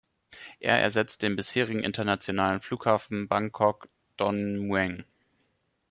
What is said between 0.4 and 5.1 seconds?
Er ersetzt den bisherigen internationalen Flughafen Bangkok-Don Mueang.